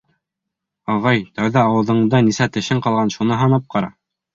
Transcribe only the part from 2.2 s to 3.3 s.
нисә тешең ҡалған,